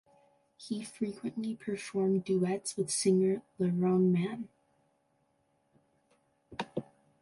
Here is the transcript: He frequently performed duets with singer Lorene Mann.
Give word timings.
He 0.57 0.83
frequently 0.83 1.55
performed 1.55 2.23
duets 2.23 2.75
with 2.75 2.89
singer 2.89 3.43
Lorene 3.59 4.11
Mann. 4.11 4.49